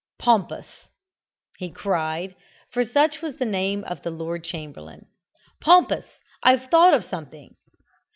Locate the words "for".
2.71-2.83